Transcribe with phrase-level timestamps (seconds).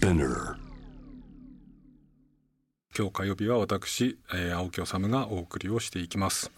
[0.00, 0.56] Spinner
[2.96, 6.50] 今日火曜日は私、えー、青木治がお送りをしていきます。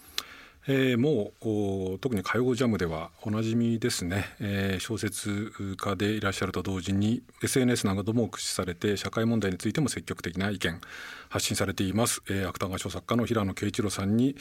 [0.68, 10.80] えーもう特に火曜ジャムではおなじみですね、えー小説家でいらっしゃると同時に SNS なども駆使されて社会問題についても積極的な意見
[11.28, 14.36] 発信されています、えー芥川賞作家の平野啓一郎さんに、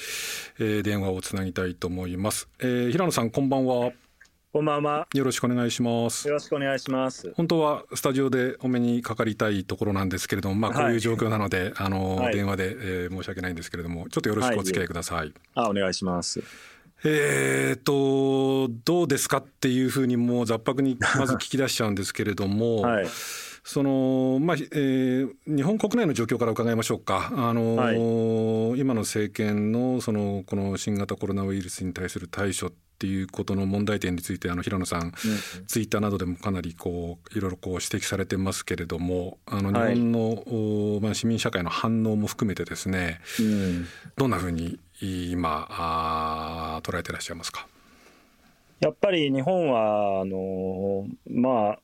[0.60, 3.94] えー電話をつなぎたいと思います、えー平野さんこんばんは。
[4.54, 5.08] こんばんは。
[5.14, 7.32] よろしくお願いしますよろしくお願いします。
[7.38, 12.76] 本当はスタジオでお目にかかりたいところなんですけれども、まあ、こういう状況なので、あのはい電話で、
[13.06, 15.34] えー申し訳ないんですけれどもちょっとよろしくお付き合いください。
[15.56, 16.44] あ、お願いします。
[17.06, 23.08] えー、とどうですかっていうふうにもう雑白にまず聞き出しちゃうんですけれども、 はい。
[23.64, 35.12] そのまあえー日本国内の状況から伺いましょうか、あの今の政権のそのこの新型コロナウイルスに対する対処っていうことの問題点についてあの平野さん、
[35.66, 43.88] ツイッターなどでもかなりこういろいろこう指摘されてますけれどもあの日はい本の、おまあ、市民社会の反応も含めてですねうん。
[44.16, 47.66] どんなふうに今あー捉えてらっしゃいますか？
[48.80, 51.80] やっぱり日本はあのまあ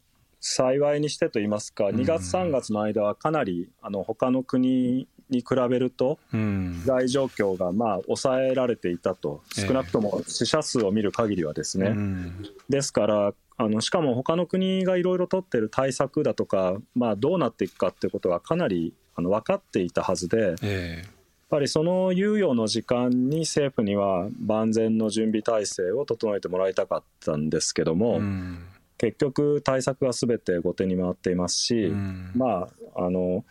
[0.49, 1.87] 幸いにしてと言いますか、ん。
[1.89, 6.81] 2月3月の間はかなりあの他の国に比べるとうん。
[6.83, 9.43] 被害状況がまあ抑えられていたと。
[9.57, 9.67] ええ。
[9.67, 11.87] 少なくとも死者数を見る限りはですね。
[11.87, 12.45] うん。
[12.69, 20.55] ですからあのしかも他の国がいろいろ取ってる対策だとか、まあ、どうなっていくかってことがかなりあの分かっていたはずで。
[20.63, 21.09] えや
[21.55, 28.59] っぱりその猶予の時間に政府には万全の準備体制を整えてもらいたかったんですけどえも、うん
[28.97, 32.31] 結局対策が全て後手に回っていますし、うん。
[32.35, 33.45] まああの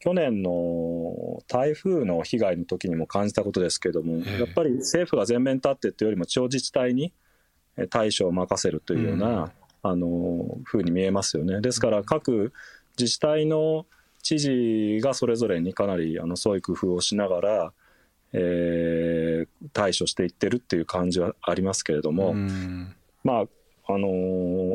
[0.00, 4.40] 去年の台風の被害の時にも感じたことですけども、ええ。
[4.40, 7.12] やっぱり政府が前面に立ってというよりも地方自治体に
[7.78, 11.60] え対処を任せるというような、あの風に見えますよね。
[11.60, 12.52] ですから各
[12.98, 13.86] 自治体の
[14.22, 17.72] 知事がそれぞれにかなりあのそういう工夫をしながら、
[18.32, 22.94] えー対処していってるっていう感じはありますけれども、うん。
[23.24, 23.44] まあ
[23.86, 24.67] あのー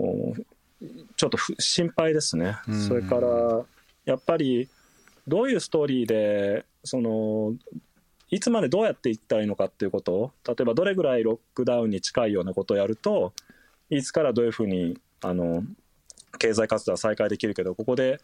[1.15, 2.81] ちょっとふ心配ですね、うん。
[2.81, 3.63] それから
[4.05, 4.69] やっぱり
[5.27, 7.53] どういうストーリーでその
[8.29, 13.33] いつまでどうやっていったらいいのかっていうことを例えばどれぐらいロックダウンに近いようなことをやると
[13.89, 15.63] いつからどういうふうにあの
[16.39, 18.19] 経済活動は再開できるけどここで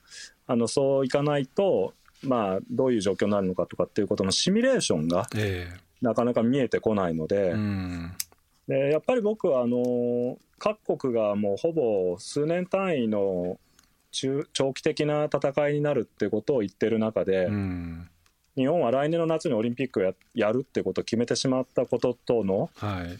[0.47, 5.71] あのそういかないと、まあ、どういう状況になるのかとかっていうことのシミュレーションがえ
[6.01, 7.49] なかなか見えてこないので。
[7.49, 8.11] えうん
[8.69, 13.59] でやっぱり僕はあの各国がもうほぼ数年単位の
[14.11, 18.09] 中長期的な戦いになるってことを言ってる中で、うん
[18.55, 23.17] 日本は来年の夏にオリンピックをややるってことを決めてしまったこととのはい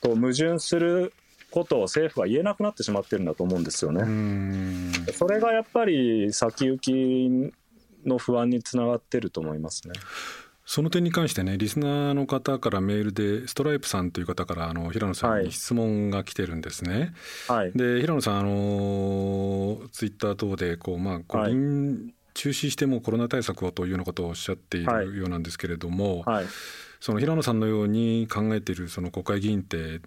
[0.00, 1.12] と矛盾する
[1.50, 4.02] ことを政府は言えなくなってしまってるんだと思うんですようね。
[4.04, 7.52] んそれがやっぱり先行き
[8.06, 9.94] の不安につながってると思いますね。
[10.72, 15.46] その点に関してねリスナーの方からメールでストライプさんという方からあの平野さんはい。
[15.46, 17.12] に質問が来てるんですね。
[17.48, 21.52] はい、で平野さんあのツイッター等でこうまあ五はい。
[21.54, 25.06] 輪中止してもコロナ対策をというようなことをおっしゃっていはい。
[25.06, 26.46] るようなんですけれども、はい
[27.00, 30.00] その平野さんのように考えているその国会議員って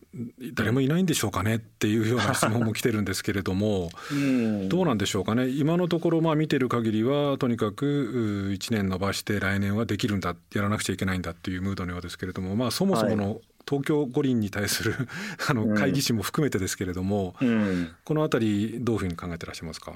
[0.54, 4.70] 誰もいないんでしょうかねっていうような質問も来てるんですけれども うん。
[4.70, 5.48] どうなんでしょうかね。
[5.50, 14.94] 今のところまあ見てる限りはとにかく1年延ばして来年はできるんだやらなくちゃいけないんだっていうムードのようですけれどもまあそもそもの東京五輪に対する
[15.50, 15.76] あのうん。
[15.76, 17.90] 会議士も含めてですけれども、うん。
[18.04, 19.94] このあたりどういうふうに考えてらっしゃいますか？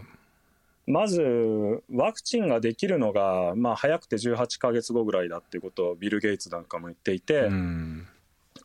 [0.88, 8.08] まずワクチンができるのが、まあ、早くて18か月後ぐらいだっていうことをビル・ゲイツなんかも言っていて、うん。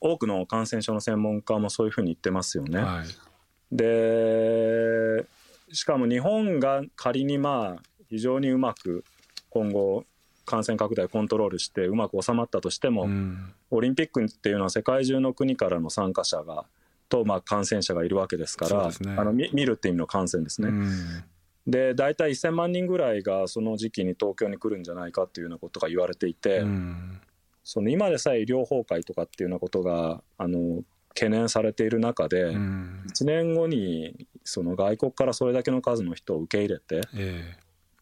[0.01, 2.81] 多くの感染症の専門家もそういうふうに言ってますよね。
[2.81, 3.77] はい。
[3.77, 5.27] で
[5.73, 9.05] しかも日本が仮にまあ非常にうまく
[9.49, 10.05] 今後
[10.45, 13.53] 感染拡大をコントロールしてうまく収まったとしても、うん。
[13.71, 16.67] オリンピックっていうのは世界中の国からの参加者が
[17.09, 19.17] とまあ感染者がいるわけですからね。
[19.19, 20.69] あの見見るっていう意味の感染ですね。
[20.69, 21.25] うん
[21.67, 27.21] で大体1000万人ぐらいがその時期に東京に来るんじゃないかっていうようなことが言われていて、うん。
[27.65, 33.05] その今でさえ医療崩壊とかっていうようなことがあの懸念されている中で、うん。
[33.15, 37.57] 1年後にその外国からそれだけの数の人を受け入れてえ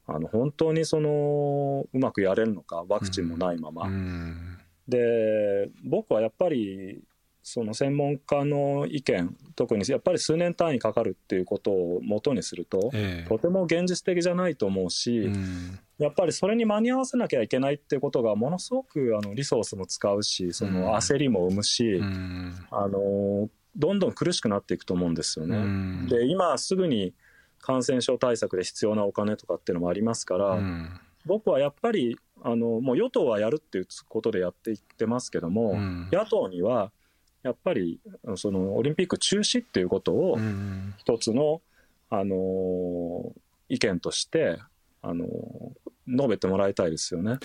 [0.07, 3.83] あの本当にそのうまくやれるのかワクチンもないまえま。
[3.87, 4.59] うん。
[4.89, 7.03] で僕はやっぱり
[7.43, 13.29] その専門家の意見特にやっぱり数年単位かかるっていうことを元にすると、ええ。
[13.29, 15.79] とても現実的じゃないと思うし、うん。
[15.99, 20.75] やっぱりそれに間に合わせなきゃいけないっていうことがものすごくあのリソースも使うしそうん。
[20.75, 22.55] の焦りも生むし、うん。
[22.71, 25.57] あのどんどん苦しくなっていくと思うんですよね。
[25.57, 26.07] うん。
[26.09, 27.15] で今すぐに
[27.59, 30.91] 感染症対策で必要なお金とかっていうのもありますから、うん。
[31.25, 36.09] 僕はやっぱりあのもう与党はやるっていうことでやっていってますけども、うん。
[36.13, 36.93] 野党には
[37.43, 38.01] やっぱり
[38.37, 41.61] そのオリンピック中止っていうことをうん一つの、
[42.11, 43.33] あのー
[43.73, 44.59] 意見として、
[45.01, 45.29] あのー
[46.11, 47.39] 述べてもらいたいですよね。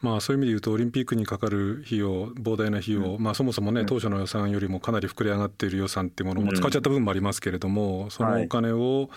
[0.00, 3.86] まあ、そういう意味で言うとオリンピックにかかる費用膨大な費用、まあ、そもそもね、うん。
[3.86, 9.10] 当初の予算よりもかなり膨れ上がっている予算っていうものも使っちゃった部分もありますけれども、そのお金を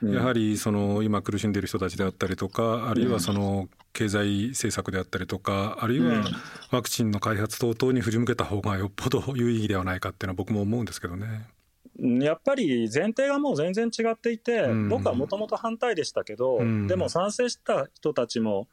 [0.00, 0.14] うん。
[0.14, 6.22] やはりその今苦しんでいる人たちであったりとかあるいはその経済政策であったりとかあるいうん。
[6.22, 6.30] は
[6.70, 11.48] ワクチンの開発等々に振り向けた方がよっぽど有意義ではないかっていうのは僕も思うんですけどね。
[11.98, 14.88] やっぱり前提がもう全然違っていて、うん。
[14.88, 16.86] 僕はもともと反対でしたけど、うん。
[16.86, 18.68] でも賛成した人たちも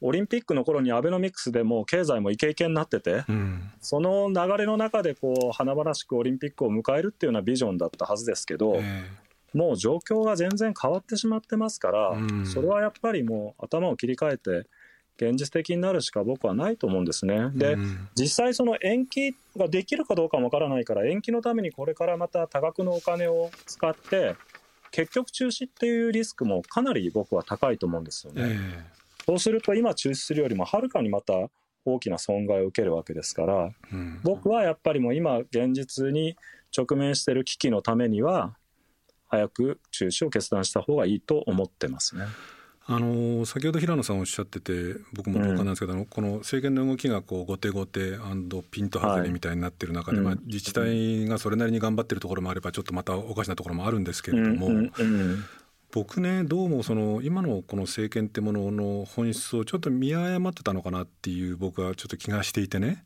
[0.00, 3.70] オリンピックの頃にアベノミクスでもう経済もイケイケになっててうん。
[3.80, 9.10] その流れの中でこう華々しくオリンピックを迎えるっていうようなビジョンだったはずですけど、え。
[9.52, 12.46] もう状況が全然変わってしまってますから、うん。
[12.46, 14.66] それはやっぱりもう頭を切り替えて
[15.16, 17.50] 現実的になるしか僕はないと思うんですね。
[17.54, 24.36] えで、うん実際その延期ができるかどうかもわからないから延期のためにこれからまた多額のお金を使って
[24.90, 28.42] 結局中止っていうリスクもかなり僕は高いと思うんですよね。
[28.44, 31.34] えそうすると今中止するよりもはるかにまた
[31.84, 36.36] 大きな損害を受けるわけですからえうん僕はやっぱりもう今現実に
[36.76, 38.56] 直面している危機のためには
[39.28, 42.26] 早く中止を決断した方がいいと思ってますね。
[42.94, 48.18] あの先ほど平野さんおっしゃってて僕も同感なんですけど、あのこの政権の動きがこう後手後手
[48.70, 55.44] ピント外れみたいになってる中で、まあはいうん、自治体がそれなりに頑張ってるところもあればちょっとまたおかしなところもあるんですけれども、うんうんうん。
[55.92, 63.04] 僕ねどうもその今のこの政権ってものの本質をちょっと見誤ってたのかなっていう僕はちょっと気がしていてね、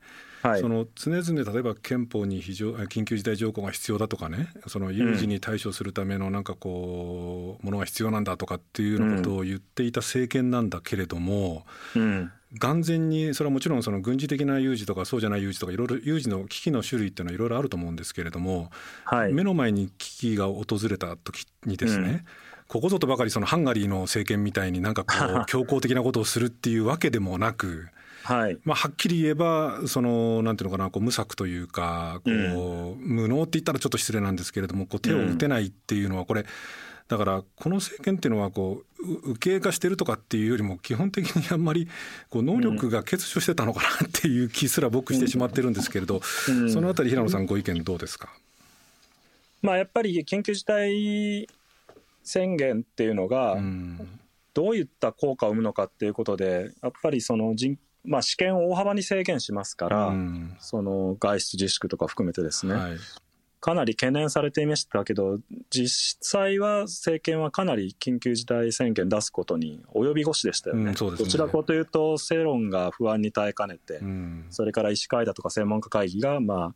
[0.49, 0.61] はい。
[0.61, 11.65] その常々例えば憲法に非常緊急事態条項が必要だとかねその有事に対処するためのなんかこうものが必要なんだとかっていうようなことを言っていた政権なんだけれども、
[11.95, 12.33] うん。
[12.59, 18.71] 眼前にそれはもちろんその軍事的な有事とかそうじゃない有事とかいろいろ有事の危機の種類っていうのはいろいろあると思うんですけれども、
[19.05, 19.33] はい。
[19.33, 22.25] 目の前に危機が訪れた時にですね、
[22.69, 25.13] ここぞとばかりそのハンガリーの政権みたいになんかこ
[25.43, 27.89] う 強硬的なことをするっていうわけでもなく。
[28.27, 28.59] はい。
[28.65, 36.45] まあ、はっきり言えばそのなんていうのかなこう無策というかこう、無能って言ったらちょっと失礼なんですけれどもこう手を打てないっていうのはこれ
[37.07, 41.89] だからこの政権っていうのはこうう右傾化してるとかっていうよりも基本的にあんまり
[42.29, 46.71] こう能力が欠如してたのかなっていう気すら僕してしまってるんですけれど、うん。
[46.73, 48.31] そのあたり平野さんご意見どうですか、
[49.63, 51.47] まあやっぱり緊急事態
[52.25, 54.19] 宣言っていうのがうん。
[54.53, 57.77] どういった効果を生むのかっていうことでやっぱりその人
[58.07, 60.57] まあ試験を大幅に制限しますから、うん。
[60.61, 62.97] その外出自粛とか含めてですね、はい。
[63.61, 70.95] かなり懸念されていましたけど実際は政権はかなり緊急事態宣言出すことに及び腰でしたよね,、うんね。
[70.95, 74.47] どちらかというと世論が不安に耐えかねて、うん。
[74.51, 76.75] それから医師会だとか専門家会議が、ま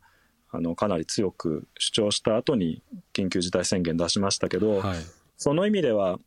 [0.51, 4.97] あ、あのかなり強く主張した後に緊急事態宣言出しましたけど、はい。
[5.37, 6.19] その意味では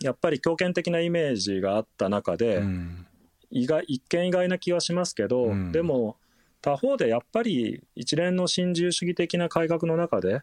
[0.00, 3.06] やっぱり強権的なイメージがあった中で、うん
[3.50, 5.72] 意外一見意外な気はしますけど、うん。
[5.72, 6.16] でも
[6.62, 10.42] 他方でやっぱり一連の新自由主義的な改革の中で、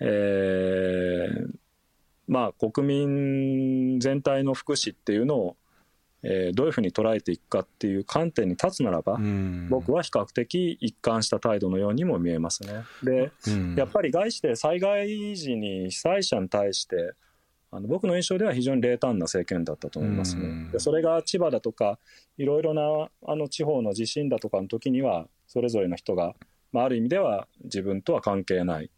[0.00, 1.50] えー
[2.28, 5.56] まあ国民全体の福祉っていうのを、
[6.24, 9.68] えーどういうふうに捉えていくかっていう観点に立つならば、うん。
[9.70, 12.82] 僕は比較的一貫した態度のようにも見えますね。
[13.04, 13.74] でうん。
[13.76, 17.12] やっぱり概して災害時に被災者に対して
[17.76, 20.70] あの僕の印象では非常に冷淡な政権だったと思いますねうん。
[20.72, 21.98] でそれが千葉だとか
[22.38, 26.34] いろいろなあの地方の地震だとかの時にはそれぞれの人が、
[26.72, 28.90] まあ、ある意味では自分とは関係ない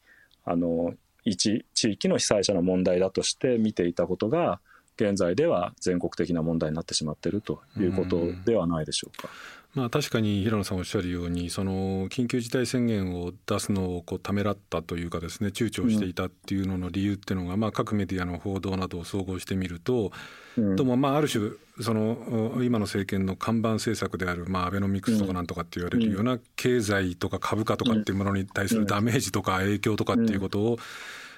[0.45, 0.95] あの
[1.25, 4.61] 一地域の被災者の問題だとして見ていたことが
[4.97, 9.29] 現在では全国的な問題になってしまっているということではないでしょうか。
[9.75, 20.11] まあ、確かに平野さんおっしゃるようにその緊急事態宣言を出すのをこうためらったというかですね躊躇していたっていうのの理由っていうのが、まあ、各メディアの報道などを総合してみると、
[20.57, 20.77] うん。
[20.77, 30.79] どうもまあある種その今の政権の看板政策である、まあ、アベノミクスとかなんとかって言われるような経済とか株価とかっていうものに対するダメージとか影響とかっていうことを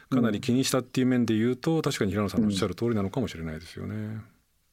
[0.09, 4.21] かなり気にしたっていう面で言うと確かに平野さんのおっしゃる通りなのかもしれないですよね。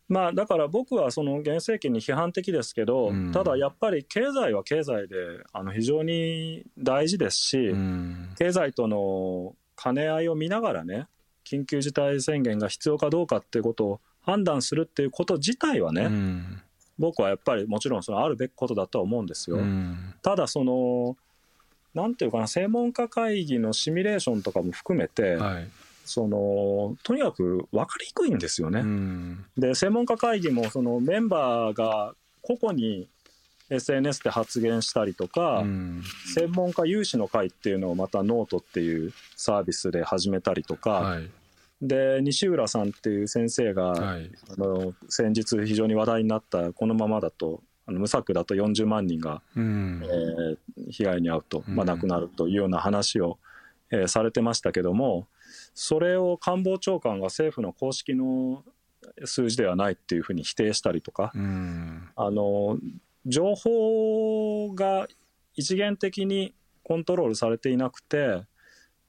[0.09, 3.31] まあ、だから僕はその現政権に批判的ですけど、うん。
[3.31, 5.15] ただやっぱり経済は経済で
[5.51, 8.29] あの非常に大事ですし、うん。
[8.37, 11.07] 経済との兼ね合いを見ながらね
[11.45, 16.61] 緊急事態宣言が必要かどうかっていうことを判断するっていうこと自体はね、うん。
[16.97, 19.57] 僕はやっぱりもちろんそのあるべきことだとは思うんですよ。
[19.57, 20.13] うん。
[20.21, 21.17] ただその
[21.93, 25.67] なんていうかな専門家会議のシミュレーションとかも含めて、はい
[26.07, 28.79] そのとにかく分かりにくいんですよね。
[28.79, 29.45] うん。
[29.57, 33.07] で専門家会議もそのメンバーが個々に
[33.69, 36.03] SNS で発言したりとか、うん。
[36.33, 41.29] 専門家有志の会っていうのをまたノートっていうサービスで始めたりとか、はい。
[41.81, 44.31] で西浦さんっていう先生が、はい。
[44.49, 50.01] あの先日非常に話題になったこのままだとあの無策だと40万人が、うん。
[50.03, 50.57] えー
[50.89, 53.37] 被害に遭うと、まあ、うん亡くなるというような話を、
[53.91, 55.27] えーされてましたけども
[55.79, 58.63] それを官房長官が政府の公式の
[59.25, 62.09] 数字ではないっていうふうに否定したりとか、うん。
[62.15, 62.79] あの
[63.27, 65.07] 情報が
[65.53, 68.41] 一元的にコントロールされていなくて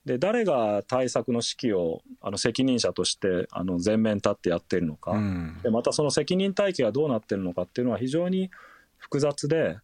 [0.04, 5.58] で誰が対策の指揮をあの責任者としてあの前面立ってやっているのか、うん。
[5.62, 8.50] でまたその責任体系がどうなってるのかっていうのは非常に
[8.98, 9.78] 複雑で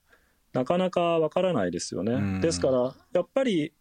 [0.52, 2.12] なかなかわからないですよね。
[2.12, 2.40] うん。
[2.42, 3.72] ですからやっぱり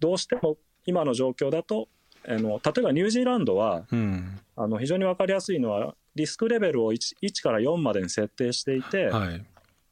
[0.00, 1.88] どうしても今の状況だと
[2.28, 4.40] あの例えばニュージーランドはうん。
[4.56, 9.44] あの非常に分かりやすいのはリスクレベルを 1, 1から4までに設定していて、はい。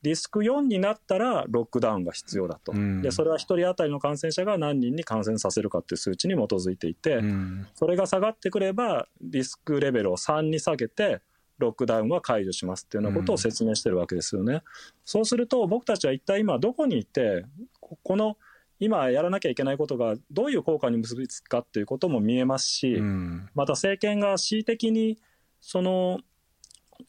[0.03, 3.03] リスク4になったらロックダウンが必要だと、うん。
[3.03, 7.67] でそれは1人当たりの感染者が何人に感染させるかっていう数値に基づいていて、うん。
[7.75, 11.21] それが下がってくればリスクレベルを3に下げて
[11.59, 14.63] ロックダウンは解除しますっていうようなことを説明してるわけですよね。
[15.05, 17.45] そうすると僕たちは一体今どこにいて
[17.81, 18.37] ここの
[18.81, 23.49] 今やらなきゃいけないことがどういう効果に結びつくかっていうことも見えますし、うん。
[23.55, 25.19] また政権が恣意的に
[25.61, 26.21] その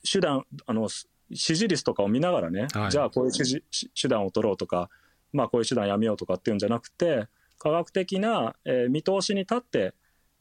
[0.10, 0.88] 手段あの
[1.34, 2.92] 支持率とかを見ながらね、はい。
[2.92, 3.64] じゃあこういう手じ
[4.00, 4.90] 手段を取ろうとか、
[5.34, 9.94] まあ、こういう手段やめようとかっていうんじゃなくて科学的な、えー見通しに立って、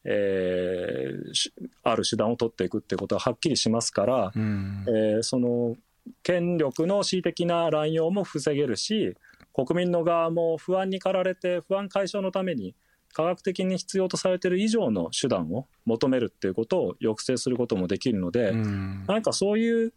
[0.04, 1.52] えーし
[1.83, 4.85] ある手段を取っていくっていうことははっきりしますから、うん。
[4.88, 5.76] えーその
[6.23, 9.16] 権力の恣意的な乱用も防げるし
[9.54, 12.75] 国民の側も不安に駆られて不安解消のために
[13.14, 19.04] 科学的に必要とされている以上の手段を求めるっていうことを抑制することもできるので、うん。
[19.06, 19.92] なんかそういう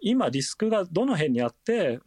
[0.00, 1.98] 今リスクがどの辺にあって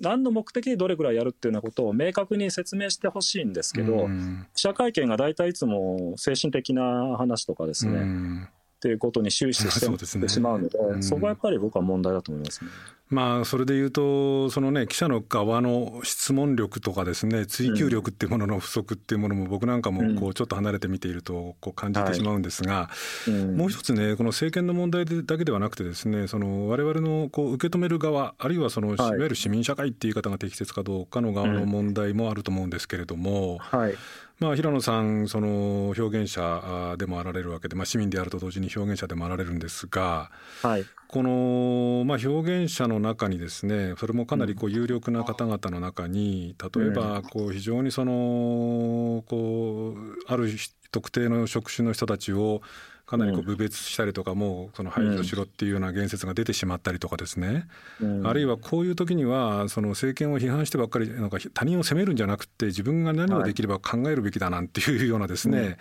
[0.00, 4.46] 何の目的でどれぐらいやるっていうようなことを明確に説明してほしいんですけど、うん。
[4.54, 11.02] 記者会見が大体いつも精神的な話とかですね、うんっていうことに終始 してしまうので、うん。
[11.02, 12.70] そこはやっぱり僕は問題だと思いますね。
[13.08, 22.90] まあそれで言うとそのね記者の側の質問力とかですね追求力っていうものの不足っていうものも僕なんかもこうちょっと離れて見ているとこう感じてしまうんですが、
[23.28, 23.56] うん。
[23.56, 33.94] もう一つねこの政権の問題でだけではなくてですねその我々のこう受け止める側あるいはその、い、わゆる市民社会っていう言い方が適切かどうかの側の問題もあると思うんですけれども、はい
[34.38, 40.30] まあ、平野さんその表現者でもあられるわけで、まあ、市民であると同時に表現者でもあられるんですが
[40.62, 40.84] はい。
[41.08, 50.48] この、まあ、表現者の中にですねそれもかなりこう有力な方々の中に例えばこう非常にそのこうある
[50.90, 52.60] 特定の職種の人たちを
[53.06, 57.68] かなりこう侮蔑したりとかもうその排除しろっていうような言説が出てしまったりとかですね、
[58.00, 58.26] うん。
[58.26, 65.78] あるいはこういう時にはその政権を批判してばっかりなんか他人を責めるんじゃなくて自分が何をできれば考えるべきだなんていうようなですね、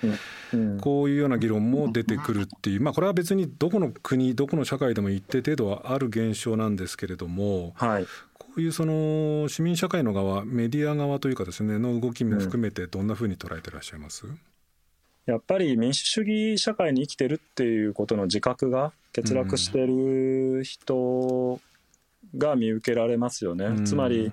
[0.53, 0.71] うん。
[0.73, 0.79] うん。
[0.79, 8.07] こういうような議論も出てくるっていう、まあ、これは別にどこの国どこの社会でも一定程度はある現象なんですけれどもはい。
[8.37, 14.25] こういうその市民社会の側メディア側というかですねの動きも含めてどんなふうに捉えてらっしゃいます、
[15.25, 21.59] やっぱり民主主義社会に生きてるっていうことの自覚が欠落してる人
[22.37, 23.65] が見受けられますよね。
[23.65, 23.85] うん。
[23.85, 24.31] つまり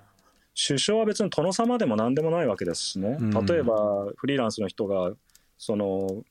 [0.55, 3.47] 首相は別に殿様でも何でもないわけですしね、うん。
[3.47, 5.13] 例えばフリーランスの人が
[5.57, 6.25] その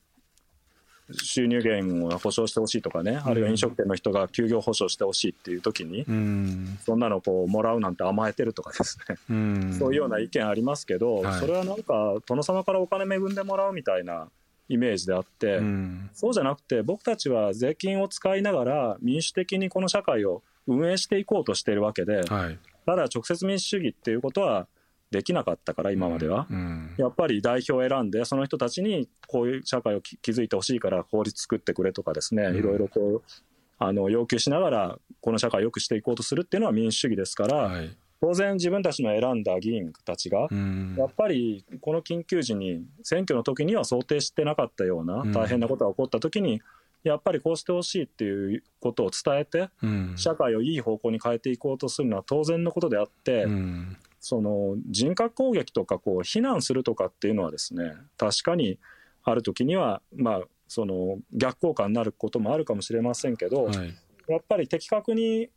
[1.11, 6.77] 収入源を保障してほしいとかね、あるいは飲食店の人が休業保障してほしいっていう時に、うん。
[6.85, 9.75] そんなのこうもらうなんて甘えてるとかですね、うん。
[9.77, 11.39] そういうような意見ありますけど、はい。
[11.39, 14.27] それはなんか殿様からお金恵んでもらうみたいな
[14.71, 16.09] イメージであって、うん。
[16.13, 22.59] そうじゃなくて僕たちは税金を使いながら民主的にこの社会を運営していこうとしているわけで、はい。
[22.85, 24.67] ただ直接民主主義っていうことは
[25.11, 26.47] できなかったから今までは。
[26.49, 26.93] うん。
[26.97, 32.55] やっぱり代表を選んでその人たちにこういう社会をき築いてほしいから法律作ってくれとかですね、うん。
[32.57, 33.43] いろいろこう
[33.77, 40.95] あの要求しながらこの社会を良くしていこうとするっていうのは民主主義ですから、はい当然自分たちの選んだ議員たちがうん。
[40.97, 45.31] やっぱりこの緊急時に選挙の時には想定してなかったようなうん。
[45.31, 46.61] 大変なことが起こった時に
[47.03, 50.13] やっぱりこうしてほしいっていうことを伝えてうん。
[50.15, 53.97] 社会をいい方向に変えていこうとするのは当然のことであって、うん。
[54.19, 58.77] その人格攻撃とかこう非難するとかっていうのはですね確かに
[59.23, 63.95] ある時にはまあその逆効果になることもあるかもしれませんけど、はい。
[64.27, 65.49] やっぱり的確に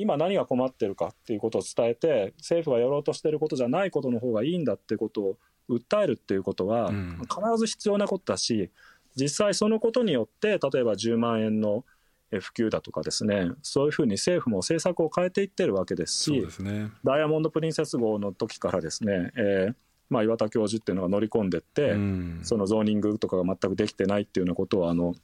[0.00, 5.36] 今何が困ってるかっていうことを伝えて政府がやろうとしてることじゃないことの方がいいんだっていうことを
[5.68, 7.18] 訴えるっていうことはうん。
[7.20, 8.70] 必ず必要なことだし
[9.16, 11.84] 実際そのことによって例えば10万円の
[12.30, 16.46] 普及だとかですねそういうふうに政府も政策を変えていってるわけですし
[17.04, 19.74] ダイヤモンド・プリンセス号の時からですね、えー
[20.10, 25.14] まあ、岩田教授っていうのが乗り込んでって、うん、そのゾーニングとかが全くできてないっていうようなことをあの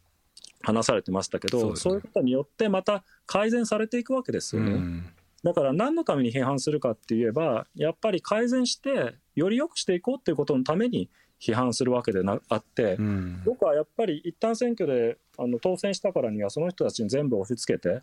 [0.67, 4.73] 話されてましたけどそう、ね,、いうことによってまた改善されていくわけですよね。
[4.73, 5.07] うん。
[5.45, 11.09] だから何のために批判するかって言えばやっぱり改善してより良くしていこうっていうことのために
[11.41, 18.03] 批判するわけでなあって、うん、僕はやっぱり一旦選挙であの当選したからにはその人たちに全部押し付けて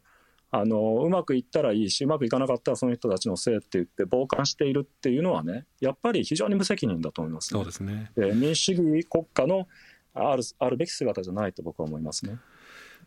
[0.52, 8.12] あのうまくいったらいいしうまくいかなかったらその人たちのせいって言って傍観しているっていうのはねやっぱり非常に無責任だと思います、ね、そうですね。
[8.16, 9.68] 民主主義国家の
[10.14, 12.38] あるあるべき姿じゃないと僕は思いますね。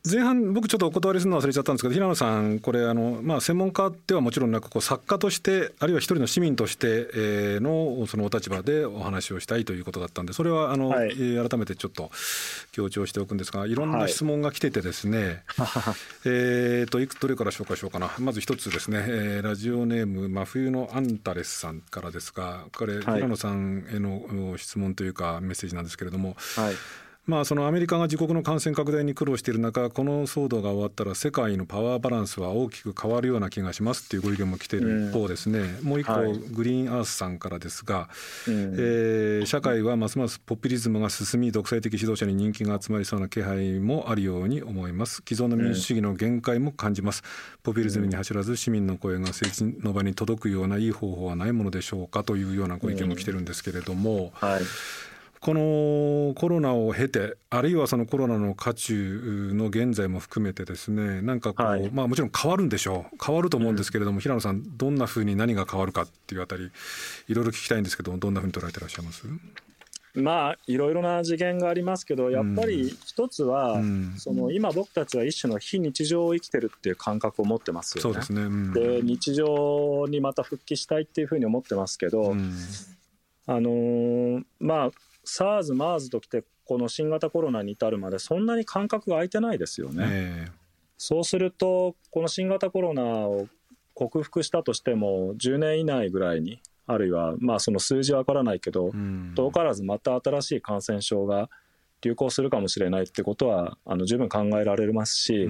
[0.08, 7.08] 前半僕ちょっとお断りするの忘れちゃったんですけど平野さんこれあの、まあ、専門家ではもちろんなくこう作家としてあるいは一人の市民として
[7.60, 12.10] のそのお立場でお話をしたいということだったんでそれはあの、はい、改めてちょっと
[12.70, 15.94] 強調しておくんですがいろんな質問が来ててですね、は い、
[16.24, 18.12] えっといくつどれから紹介しようかな。
[18.18, 26.74] まず一つですね、えー、ラジオネーム真冬のアンタレスさんからですがこれ、平野さんへの質問というかメッセージなんですけれども、はい
[27.26, 38.08] まあ、そのアメリカが自国の感染拡大に苦労している中この騒動が終わったら世界のパワーバランスは大きく変わるような気がしますっていうご意見も来ている一方ですね、うん、もう一個、はい、グリーンアースさんからですが、
[38.46, 45.22] うん、えー、社会はますますポピュリズムが進み独裁的指導者に人気が集まりそうな気配もあるように思います。
[45.26, 47.22] 既存の民主主義の限界も感じます。
[47.62, 54.48] ポピュリズムに走らず市民の声が政治の場に届くようないい方法はないものでしょうかというようなご意見も来てるんですけれども、うん。
[54.48, 54.62] はい
[55.40, 63.16] このコロナを経てあるいはそのコロナの渦中の現在も含めてですねなんかこう、はい、まあもちろん変わるんでしょう。
[63.24, 66.70] 変わると思うんですけれども、うん、平野さんどんなふうに何が変わるかっていうあたり
[67.28, 69.26] いろいろ聞きたいんですけどどんなふうに捉えてらっしゃいます？
[70.14, 78.02] まあいろいろな次元がありますけどやっぱり一つは、うん、その今僕たちは一種の非日常を生きてるっていう感覚を持ってますよね。
[78.02, 82.54] そうですね、うん、で日常にまた復帰したいっていうふうに思ってますけど、うん、
[83.46, 84.90] あのー、まあ
[85.26, 90.04] SARS、MERS ときてこの新型コロナに至るまでそんなに間隔が空いてないですよね。
[90.08, 90.52] えー、
[90.96, 93.48] そうするとこの新型コロナを
[93.94, 98.92] 克服したとしても10年以内ぐらいにあるいはまあその数字は分からないけど、
[99.34, 101.48] 遠からずまた新しい感染症が
[102.02, 105.48] 流行するかもしれないってことはあの十分考えられますし、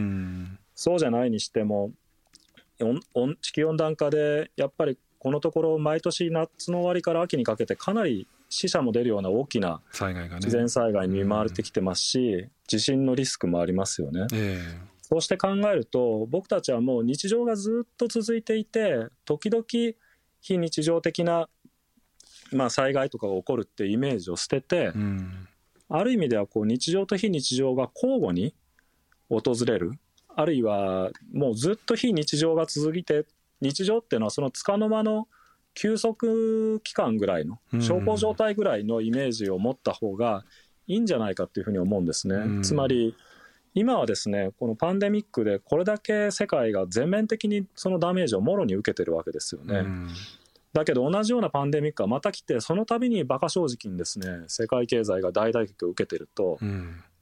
[0.74, 1.90] そうじゃないにしても
[3.40, 9.80] 地球温暖化でやっぱりこのところ毎年夏の終わりから秋にかけてかなり死者も出るような大きな
[10.36, 14.26] 自然災害に見舞われてきてますし、地震のリスクもありますよね。
[14.32, 19.64] えー、そうして考えると僕たちはもう日常がずっと続いていて時々
[20.40, 21.48] 非日常的な、
[22.52, 25.48] まあ、災害とかが起こるってイメージを捨てて、うん、
[25.88, 28.54] ある意味ではこう日常と非日常が交互に
[29.28, 29.92] 訪れる。
[30.38, 33.24] あるいはもうずっと非日常が続いて
[33.60, 35.28] 日常っていうのはそのつかの間の
[35.76, 40.44] 休息期間ぐらいの小康状態ぐらいのイメージを持った方が
[40.86, 42.62] いいんじゃないかっていうふうに思うんですね。
[42.62, 43.14] つまり
[43.74, 49.84] 今はですねこのパンデミックでこれだけ世界が全面的にそのダメージをもろに受けてるわけですよね。
[50.72, 56.58] だけど同じようなパンデミックがまた来てその度に馬鹿正直にですね世界経済が大打撃を受けてると、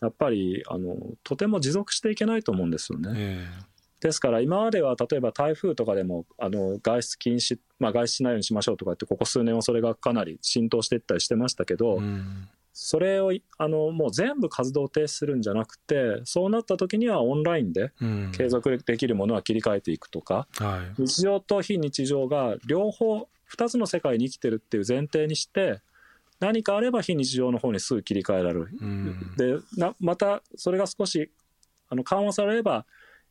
[0.00, 3.10] やっぱりあのとても持続していけないと思うんですよね。
[3.16, 3.73] えー
[4.04, 17.92] ですから今までは例えば台風とかでもあの外出禁止、まあ、外出しないようにしましょうとかってここ数年はそれがかなり浸透していったりしてましたけど、うん、それをあのもう全部活動停止するんじゃなくてそうなった時にはオンラインで
[18.36, 25.80] 継続できるものは切り替えていくとか、うんはい、日常と非日常が両方2つの世界に生きてるっていう前提にして
[26.40, 28.68] 何かあれば非日常の方にすぐ切り替えられる。
[28.78, 29.56] うん、で
[29.98, 31.30] またそれが少し
[31.88, 32.84] あの緩和されれば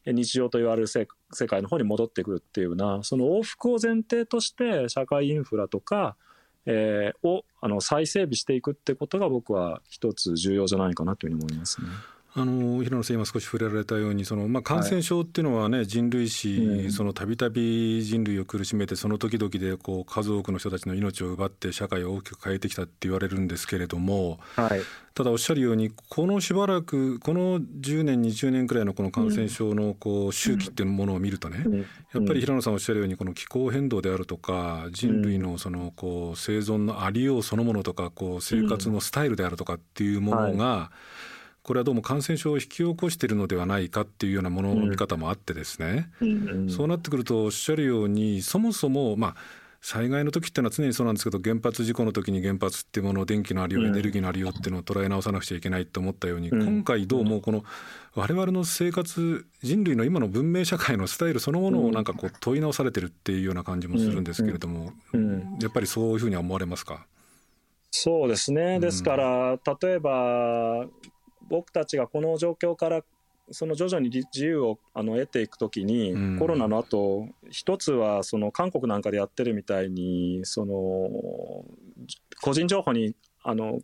[0.06, 1.08] 日常と言われる世
[1.48, 6.16] 界の方に戻ってくるっていうようなその往復を前提として社会インフラとか、
[6.66, 11.88] えー、をあの再整備していくってことが僕は一つ重要じゃないかなというふうに思いますね。
[12.36, 24.82] あの平野さん今少し触れられたようにその、まあ、感染症っていうのはね、はい、人類史たびたび人類を苦しめてその時々でこう数多くの人たちの命を奪って社会を大きく変えてきたって言われるんですけれども、はい、
[25.14, 31.64] ただおっしゃるようにこのしばらくこの10年20年くらいのこの感染症のこう周期っていうものを見るとね、
[32.16, 41.23] やっぱり平野さんおっしゃるようにこの気候変動であるとか人類のそのこう生存のありようそのものとかこう生活のスタイルであるとかっていうものが、はい
[41.64, 49.36] これはどうも感染症を引き起こしているのではないかっていうようなものの見方もあってですね、うん、そうなってくるとおっしゃるようにそもそもまあ
[49.80, 57.64] 災害の時っていうのは常にそうなんですけど原発事故の時に原発っていうものを電気のありようエネルギーのありようっていうのを捉え直さなくちゃいけないと思ったように、うん、今回どうもこの
[58.14, 64.92] 我々の生活人類の今の文明社会のスタイルそのものをなんかこう問い直されてるっていうような感じもするんですけれども、
[65.62, 67.06] やっぱりそういうふうに思われますか？
[67.92, 68.80] そうですね。
[68.80, 70.88] ですから、例えば
[71.50, 73.04] 僕たちがこの状況から
[73.52, 80.76] その徐々に自由をあの得ていくときに、うん、コロナの後一つはその韓国なんかでやってるみたいにその
[82.42, 83.80] 個人情報にあの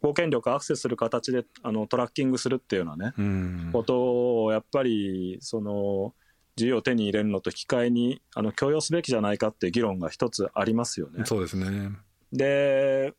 [0.00, 6.14] 公権力アクセスする形であのトラッキングするっていうようなね、うん、ことをやっぱりその
[6.56, 11.24] 自由を手に入れるのと引き換えにあの許容すべきじゃないかっていう議論が一つありますよね。
[11.26, 11.90] そうですね。
[12.32, 13.12] で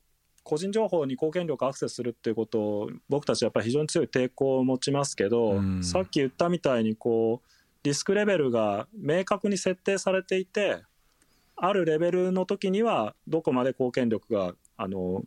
[0.43, 7.47] 個人情報に公権力アクセスするっていうことを僕たちはやっぱり非常に強い抵抗を持ちますけど、うん、さっき言ったみたいにこう
[7.83, 10.83] リスクレベルが明確に設定されていて
[11.55, 15.23] あるレベルの時にはどこまで公権力があの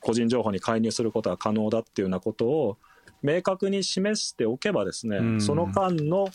[0.00, 2.78] 個人情報に介入することが可能だっていうようなことを
[3.22, 6.28] 明確に示しておけばですね、うん、その間の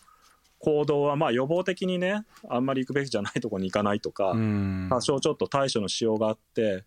[0.59, 6.83] 行動はまあ予防的にねあんまり行くべきじゃないところに行かないとか、うん、多少ちょっと対処のしようがあって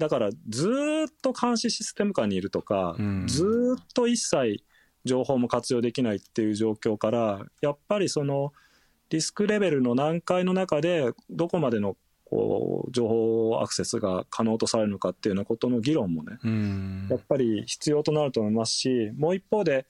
[0.00, 0.68] だからず
[1.08, 4.64] っと監視システム下にいるとか、うん、ずっと一切
[5.04, 8.52] 情報も活用できないっていう状況からやっぱりその
[9.10, 19.86] リスクレベルの難解の中でどこまでのこう情報アクセスが可能とされるのかっていうようなことの議論もね、うん、やっぱり必要となると思いますしもう一方で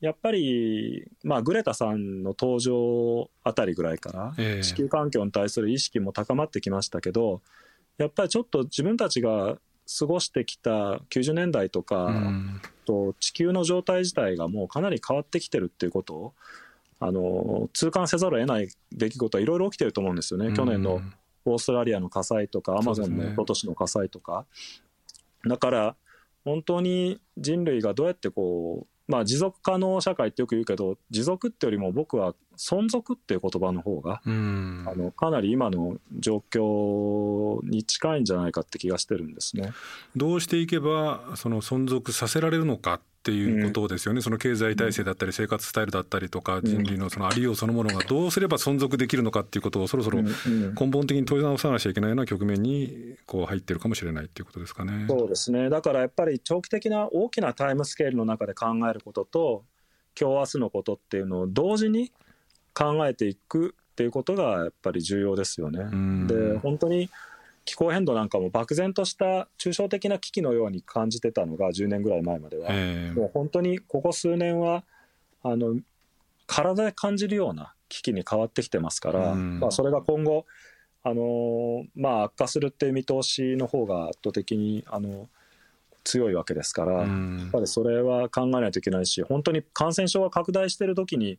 [0.00, 7.40] やっぱり、まあ、グレタさんの登場あたりぐらいから、地球環境に対する意識も高まってきましたけど、
[7.98, 9.56] やっぱりちょっと自分たちが
[9.98, 12.10] 過ごしてきた90年代とか、
[12.84, 16.34] と地球の状態自体がもうかなり変わってきてるっていうことを
[17.00, 21.02] あの痛感せざるを得ない出来事はいろいろ起きてると思うんですよね、去年の
[21.44, 24.46] オーストラリアの火災とかアマゾンの今年の火災とか、
[25.46, 25.96] だから
[26.44, 39.72] 本当に人類がどうやってこうまあ持続可能社会ってよく言うけど持続ってよりも僕は存続っていう言葉の方が、あのかなり今の状況に近いんじゃないかって気がしてるんですね。
[40.16, 55.06] どうしていけばその存続させられるのかっていうことですよね、うん、その経済体制だったり生活スタイルだったりとか人類のそのありようそのものがどうすれば存続できるのかっていうことをそろそろ根本的に問い直さなきゃいけないような局面にこう入ってるかもしれないっていうことですかね。
[55.08, 55.70] そうですね。
[55.70, 59.64] だからやっぱり長期的な大きなタイムスケールの中で考えることと
[60.20, 62.12] 今日明日のことっていうのを同時に
[62.74, 65.78] 考えていくっていうことがやっぱり重要ですよね。
[66.26, 67.08] で本当に
[67.64, 74.84] 気候変動なんかも漠然とした抽象的な危機のように感じてたのが10年ぐらい前までは、えー、もう本当にここ数年は
[75.42, 75.76] あの
[76.46, 80.46] 体で感じるような危機に変わってきてますから、うん、まあ、それが今後
[81.02, 85.28] あの、まあ、悪化するっていう見通しの方が圧倒的にあの
[86.02, 91.38] 強いわけですから、うん、やっぱりそれは考えないといけないし本当に感染症が拡大してる時に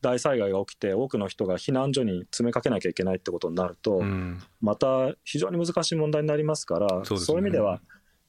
[0.00, 7.80] 大災害が起きて多くの人が避難所に詰めかけなきゃいけないってことになると、うん、また非常に難しい問題になりますからそう、ね,、いう意味では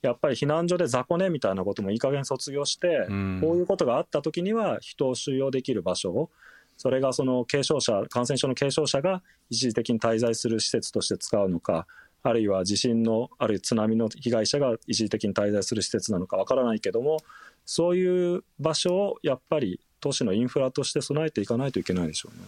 [0.02, 6.30] やっぱり避難所で雑魚寝みたいなこともいい加減卒業して、うん、こういうことがあった時には人を収容できる場所を
[6.78, 11.88] それがその軽症者感染症の軽症者が一時的に滞在する施設として使うのか
[12.24, 17.18] あるいは地震のあるいは津波の被害者が一時的に滞在する施設なのかわからないけども
[17.66, 22.46] そういう場所をやっぱり都市のインフラとして備えていかないといけないでしょうね。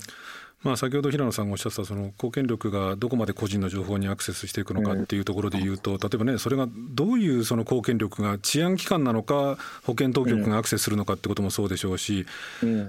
[0.61, 12.25] まあ、先ほど平野さんがおっしゃったその公権力がどこまで個人の情報にアクセスしていくのかっていうところでいうと、例えばねそれがどういうその公権力が治安機関なのか保健当局がアクセスするのかってこともそうでしょうし、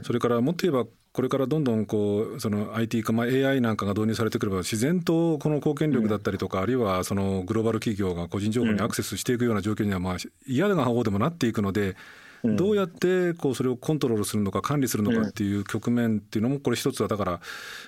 [0.03, 11.95] それからもっと言えばこれからどんどんこうその IT 化、まあ、AI なんかが導入されてくれば自然とこの公権力だったりとか、あるいはそのグローバル企業が個人情報にアクセスしていくような状況にはまあ嫌な方でもなっていくので。
[12.45, 17.41] どうやってこうそれをコントロールするのか管理するのかっていう局面っていうのもこれ一つはだから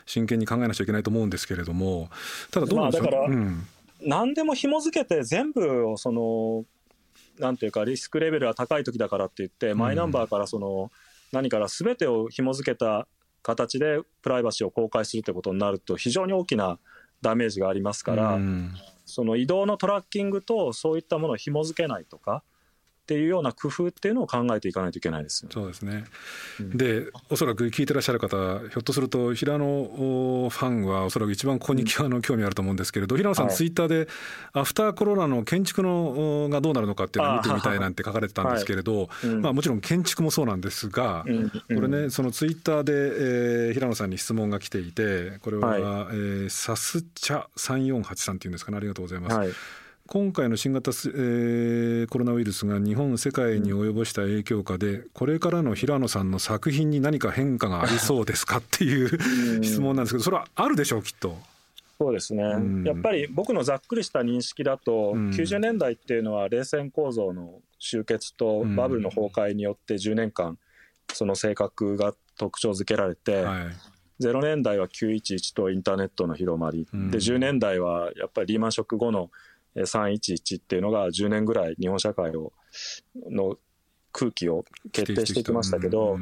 [0.04, 2.10] 真剣に考えなくちゃいけないと思うんですけれども。
[2.50, 3.66] ただどうなんですか、まあ、だから、うん、
[4.02, 6.64] 何でも紐付けて全部をその
[7.38, 10.90] なんていうかリスクレベルが高い時だからって言ってマイナンバーからその
[11.32, 13.06] 何から全てを紐付けた
[13.42, 16.78] 形でプライバシーを公開するってことになると非常に大きな
[17.22, 18.38] ダメージがありますから、
[19.06, 22.42] その移動のトラッキングとそういったものを紐付けないとか
[23.02, 26.04] っていうような工夫っていうのを考えていかないといけないですよ、そうですね、
[26.60, 34.08] うん、でおそらく聞いてらっしゃる方ひょっとすると平野ファンはおそらく一番ここにあの興味あると思うんですけれど平野さん、ツイッターで
[34.52, 39.08] アフターコロナの建築のがどうなるのかっていうのを見てみたいなんて書かれてたんですけれど、
[39.40, 41.24] まあ、もちろん建築もそうなんですが、
[41.68, 45.80] これねそのツイッターで、えー、平野さんに質問が来ていてこれは、はい。
[45.80, 48.76] えー、サスチャ3483っていうんですかね。
[48.76, 49.36] ありがとうございます。
[49.36, 49.48] はい
[50.06, 61.38] 今回の新型、えー、コロナウイルスが日本世界に及ぼした影響下でこれからの平野さんの作品に何か変化がありそうですかっていう質問なんですけどそれはあるでしょうきっと。
[61.98, 70.58] そうですね、うん、やっぱり僕のざっくりした認識だと、うん、90年代っていうのは冷戦構造の終結とバブルの崩壊によって10年間
[71.12, 79.30] その性格が特徴づけられて、はい、0年代は911とインターネットの広まり、うん、で10年代はやっぱりリーマンショック後の
[79.76, 82.52] 311っていうのが10年ぐらい日本社会を
[83.30, 83.56] の
[84.12, 86.18] 空気を決定してきましたけど、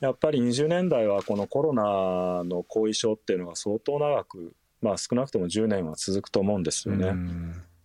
[0.00, 7.14] やっぱり20年代はこのコロナの後遺症っていうのが相当長く、まあ、少なくとも10年は続くと思うんですよね。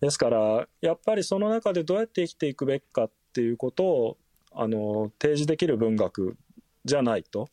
[0.02, 4.18] ですからやっぱりその中でどうやって生きていくべきかっていうことを
[4.52, 6.38] あの提示できる文学
[6.86, 7.50] じゃないと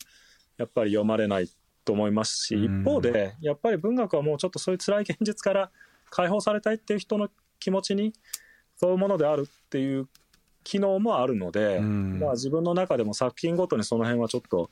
[0.57, 1.49] やっぱり読まれない
[1.83, 5.71] と思いますし一方でやっぱり文学はもうちょっとそういう辛い現実から
[6.09, 7.29] 解放されたいっていう人の
[7.63, 8.13] 気持ちに
[8.75, 10.07] そういうものであるっていう
[10.63, 14.69] 機能もあるので、まあ、自分の中でも作品ごとにその辺はちょっと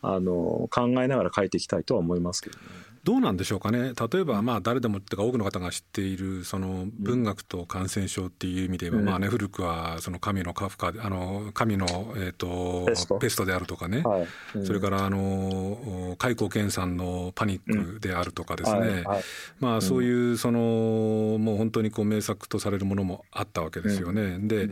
[0.00, 2.64] あの考えながら書いていきたいとは思いますけどね。
[3.04, 3.92] どうなんでしょうかね。
[4.12, 12.86] 例えばまあ誰でもってか多くの方が知っているその文学と感染症っていう意味では、まあね古くはその神のカフカあの神のえっ、と
[13.20, 13.42] ペスト。
[13.44, 14.02] であるとかね、
[14.64, 19.04] それからあの開口健さんのパニックであるとかですね、
[19.58, 20.58] まあそういうその
[21.38, 24.38] もう本当にこう名作とされるものもあったわけですよね。
[24.40, 24.68] で、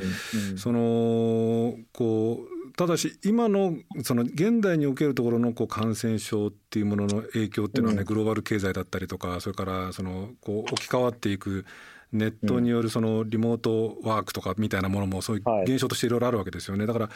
[0.57, 11.67] そのこうただし今のその現代におけるところのこう感染症っていうものの影響っていうのはね、グローバル経済だったりとかそれからそのこう置き換わっていく
[12.13, 16.87] ネットによるそのリモートワークとかみたいなものもそういう現象としていろいろあるわけですよね。
[16.87, 17.11] だから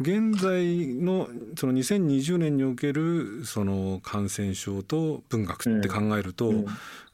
[0.00, 1.28] 現在の
[1.58, 6.52] その2020年におけるその感染症と文学って考えると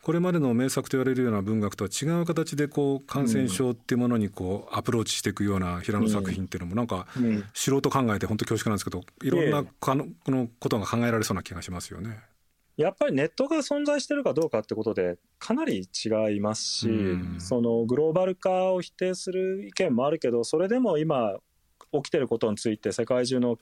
[0.03, 7.07] これまでの名作と言われるような文学とは違う形でこう感染症っていうものにこうアプローチしていくような平野作品っていうのもなんか
[7.55, 12.19] 素人考えて本当恐縮なんですけどいろんなこのことが考えられそうな気がしますよね。
[12.77, 16.89] やっぱりネットが存在してるかどうかってことでかなり違いますし、
[17.39, 21.37] そのグローバル化を否定する意見もあるけどそれでも今
[21.93, 23.59] 起きてることについて世界中の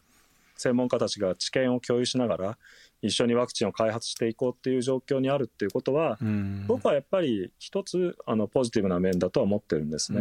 [0.57, 2.59] 専門家たちが知見を共有しながら
[3.03, 6.19] 一緒にワクチンを開発していこうっていう状況にあるっていうことは、
[6.67, 10.21] 僕はやっぱり一つあのポジティブな面だとは思ってるんですね。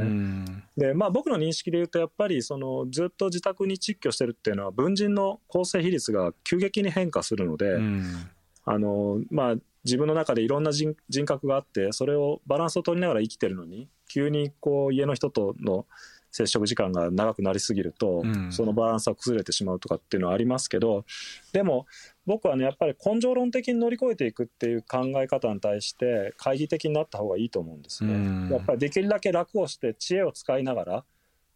[0.78, 7.78] でまあ僕の認識で言うとやっぱりそのずっと自宅に窒居してるっていうのは文人の構成比率が急激に変化するので、
[8.72, 15.88] あのまあ自分の中でいろんな人格があってそれをバランスを取りながら生きてるのに急にこう家の人との
[16.32, 21.04] 接触時間が長くなりすぎると、そのバランスは崩れてしまうとかっていうのはありますけど
[21.54, 21.88] でも
[22.28, 28.52] 僕はねやっぱり根性論的に乗り越えていくっていう考え方に対して懐疑的になった方がいいと思うんですね。
[28.52, 31.04] やっぱりできるだけ楽をして知恵を使いながら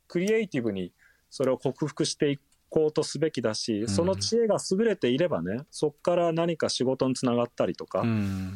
[0.08, 0.92] クリエイティブに
[1.30, 2.40] それを克服してい
[2.74, 8.04] こうとすべきだし、その知恵が優れていればねそこから何か仕事につながったりとか、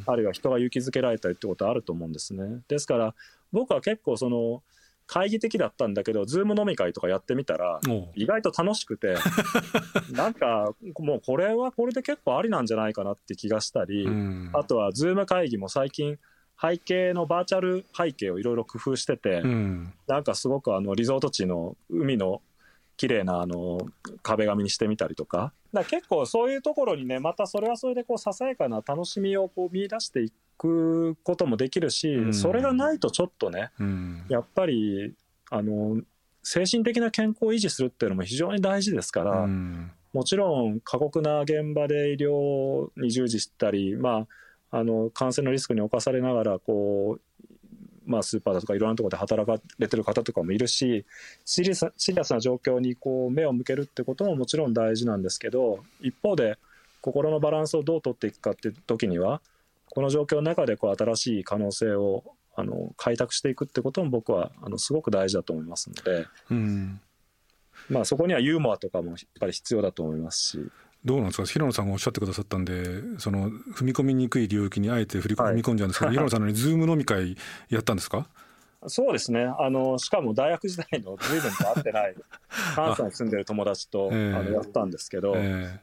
[0.07, 2.61] あるいは人が勇気づけられたりってことはあると思うんですね。
[2.67, 3.13] ですから
[3.51, 4.63] 僕は結構その
[5.05, 7.79] 懐疑的だったんだけど、 Zoom飲み会とかやってみたら、
[8.15, 9.15] 意外と楽しくて、
[10.11, 14.05] なんか、もうこれはこれで結構ありなんじゃないかなって気がしたり、
[14.53, 16.19] あとは Zoom会議も最近、
[16.59, 19.43] 背景のバーチャル背景をいろいろ工夫してて、
[20.07, 22.41] なんかすごくあのリゾート地の海の
[22.97, 23.55] 綺麗なあな
[24.21, 25.53] 壁紙にしてみたりとか。
[25.73, 35.13] だか結構そういうところにねまたそれはそれでこうささやかな楽しみをこう見出していくこともできるし、うん、それがないとちょっとね、うん、やっぱり
[35.49, 36.01] あの
[36.43, 44.25] 精神的な健康を維持するっていうのも非常に大事ですから、うん、もちろん過酷な現場で医療に従事したり、ま
[44.71, 47.21] あ、あの感染のリスクに侵されながらこう
[48.07, 51.05] まあ、スーパーだとかいろんなところで働かれてる方とかもいるし
[51.45, 56.57] シリアスシリアスな状況にこう目を向けるってことももちろん大事なんですけど一方で
[57.01, 59.41] 心のバランスをどう取っていくかって時には
[59.89, 62.23] この状況の中でこう新しい可能性を
[62.55, 66.99] あの開拓していくってことも僕はあのすごく大事だと思いますので、うん、
[67.89, 70.59] まあ、そこにはユーモアとかもやっぱり必要だと思いますし。
[71.05, 71.45] どうなんですか？
[71.45, 77.37] 平野さんがおっしゃってくださったんでその踏み込みにくい領域にあえて振り込み込んじゃうんですけど、はい、平野さんの Zoom飲み会
[77.69, 78.27] やったんですか？
[78.87, 79.47] そうですね。
[79.59, 82.15] あのしかも大学時代の随分と会ってない
[82.75, 85.79] 関西に住んでる友達と、えー、あのやったんですけど、え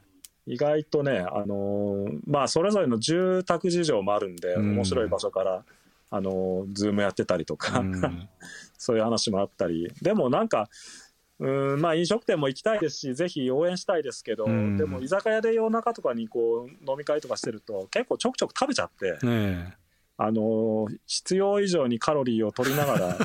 [0.47, 5.65] ー、意外とねあのまあそれぞれの住宅事情もあるんで、うん、面白い場所から
[6.09, 8.29] あの Zoomやってたりとか、うん、
[8.77, 9.91] そういう話もあったり。
[10.01, 10.69] でもなんか
[11.39, 19.25] うんまあ飲食店も行きたいですしぜひ応援したいですけど、うん、でも居酒屋で夜中とかにこう飲み会とかしてると結構ちょくちょく食べちゃって。
[19.25, 19.75] ね
[20.17, 23.17] あの必要以上にカロリーを取りながら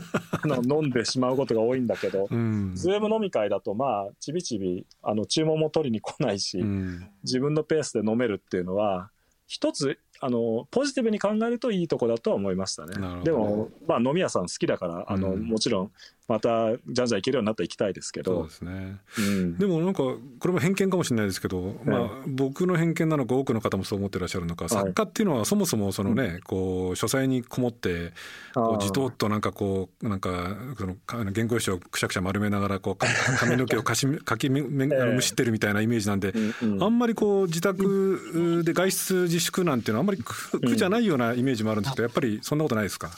[0.68, 9.10] 飲んでしまうことが多いんだけど、うん、ズーム飲み会だとまあちびちびあの注文も取りに来ないし、うん、自分のペースで飲めるっていうのは
[9.46, 12.94] 一つあのポジティブに考えるといいとこだとは思いましたね。
[13.24, 15.92] でも、まあ、飲み屋さん好きだからあの、うん、もちろん
[16.30, 18.42] またじゃんじゃん行けるようになったら行きたいですけど。
[18.42, 28.12] そうですね、うん、でもなんかこれも偏見かもしれないですけど、まあ、僕の偏見なのか多くの方もそう思ってらっしゃるのか、作家っていうのはそもそもそのね、こう書斎にこもって
[28.54, 32.96] こうじとっとなんかこうなんかその原稿用紙をくしゃくしゃ丸めながらこう
[33.40, 36.32] 髪の毛をかし かきめめむしってるみたいなイメージなんで、
[36.80, 43.10] あんまりこう自宅で外出自粛なんていうのはあんまり苦じゃないようなイメージもあるんですけどやっぱりそんなことないですか？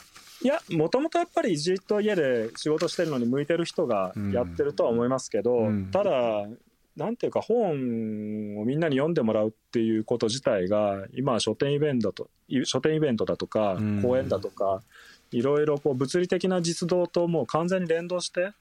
[0.43, 6.47] いや、もともとやっぱりじっと家で仕事してるのに向いてる人がやってるとは思いますけど、うん、ただ、
[6.95, 12.29] なんていうか、本をみんなに読んでもらうっていうこと自体が、今は書店イベントと、
[12.65, 14.83] 書店イベントだとか、講演だとか、
[15.31, 18.51] いろいろこう物理的な実動ともう完全に連動して、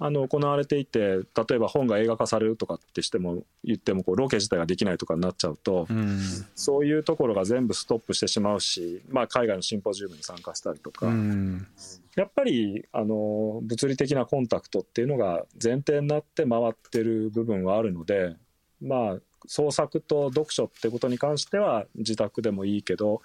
[0.00, 6.20] あの行われていて例えば本が映画化されるとかってしても言ってもこうロケ自体ができないとかになっちゃうと、うん、
[6.54, 11.66] そういうところが全部ストップしてしまうし、まあ、海外のシンポジウムに参加したりとか、うん、
[12.14, 18.36] やっぱりあの物理的なコンタクトっていうのが前提になって回ってる部分はあるので
[18.80, 23.22] まあ創作と読書ってことに関しては自宅でもいいけど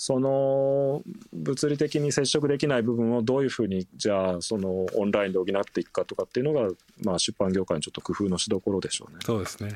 [0.00, 6.70] その物理的に接触できない部分をどういうふうにじゃあそのオンラインで補っていくかとかっていうのが、
[7.02, 9.18] まあ、出版業界のちょっと工夫のしどころでしょうね。
[9.26, 9.74] そうですね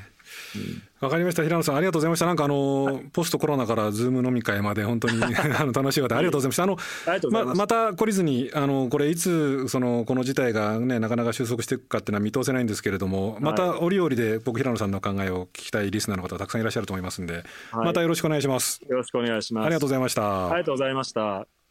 [1.00, 1.42] わ、うん、かりました。
[1.42, 2.26] 平野さんありがとうございました。
[2.26, 6.62] なんかあのポストコロナからズーム飲み会まで本当に あの楽しい方ありがとうございました。
[6.62, 6.78] あの
[7.30, 18.80] ままた懲りずにあのこれいつそのこの事態がねなかなか収束していくかっていうのは見通せないんですけれどもまた折々で僕平野さんの考えを聞きたいリスナーの方たくさんいらっしゃると思いますんで、はい、またよろしくお願いします。
[18.88, 19.64] よろしくお願いします。
[19.66, 20.46] ありがとうございました。
[20.48, 21.61] ありがとうございました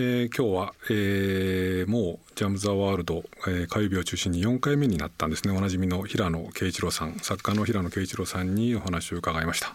[0.00, 9.74] えー、今日は、えー、もう「ジャム・ザ・ワールド」えー、火曜日を中心に4回目になったんですねおなじみの平野啓一郎さん作家の平野啓一郎さんにお話を伺いました。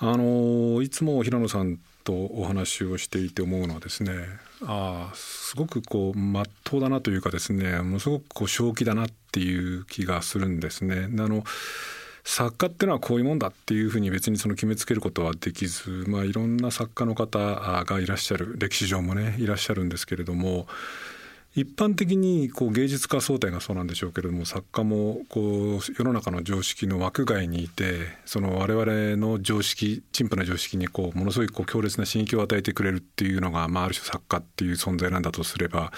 [0.00, 4.10] あのいつも平野さんとお話をしていて思うのはですね
[4.62, 11.04] あすごくこうまっとうだなというかですねものすごくこう正気だなっていう気がするんですね。
[11.04, 11.44] あの
[12.24, 17.38] 作家っていうのはこういうもんだっていうふうに別にその決めつけることはできず、まあ、いろんな作家の方
[17.84, 20.66] がいらっしゃる歴史上もねいらっしゃるんですけれども
[21.54, 35.92] 一般的にこう芸術家総体がそうなんでしょうけれども作家もこう世の中の常識の枠外にいてその我々の常識陳腐な常識にこうものすごいこう強烈な刺激を与えてくれるっていうのが、まあ、ある種作家っていう存在なんだとすれば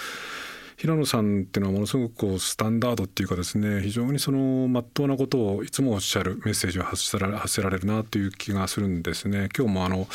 [0.77, 9.49] 平野さんっていうのはものすごくこうスタンダードっていうかですね非常にその真っ当なことをいつもおっしゃるメッセージを発せられ発せられるなという気がするんですね。
[9.57, 10.07] 今日もあの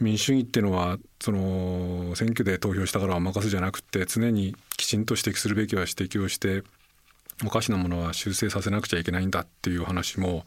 [0.00, 6.62] 民主主義っていうのはその選挙で投票したからは任すじゃなくて常にきちんと指摘するべきは指摘をして
[7.44, 10.46] おかしなものは修正させなくちゃいけないんだっていう話も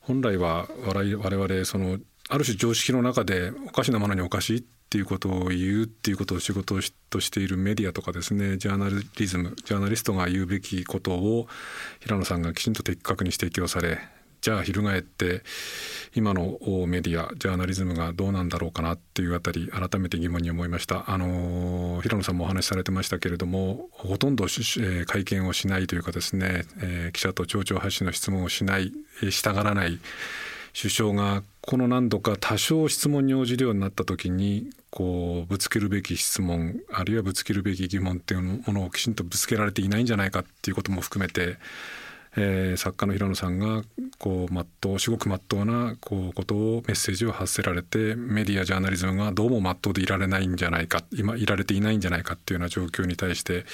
[0.00, 1.98] 本来は我々その
[2.28, 6.74] ある種常識の中でおかしなものにおかしいってっていうことを言うっていうことを仕事
[7.10, 11.46] としているメディアとかですねジャーナリズムジャーナリストが言うべきことを
[12.00, 14.00] 平野さんがきちんと的確に指摘をされ
[14.40, 15.42] じゃあ翻って
[16.12, 21.08] 今のメディアジャーナリズムがどうなんだろうかなっていうあたり改めて疑問に思いました。
[21.08, 28.92] あの平野さんもお話しされてましたけれどもほとんど、えー、会見をしないというかですね、えー、記者と町長発信の質問をしない
[29.30, 30.00] したがらない
[30.72, 41.58] 首相がこの何度か多少質問に応じるようになった時にこうぶつけるべき質問あるいはぶつけるべき疑問っていうものをきちんとぶつけられていないんじゃないかっていうことも含めて、
[42.36, 43.82] えー、作家の平野さんが
[44.18, 53.64] こう真っ当至極真っ当なこうことをメッセージを発せられてメディアジャーナリズムがどうも真っ当でいられないんじゃないか今いられていないんじゃないかっていうような状況に対して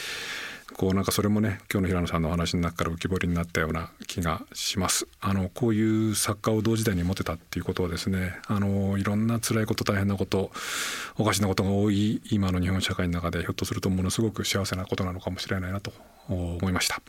[0.75, 5.07] こうなんかそれもね今日の平野さんのお話の中から浮き彫りになったような気がします。
[5.21, 10.51] あのこういう作家を同時代に持てたっていうことはですねあのいろんな辛いこと大変なこと
[11.19, 15.93] おかしなことが多い今の日本社会の中でひょっとするとものすごく幸せなことなのかもしれないなと
[16.29, 17.01] 思いました。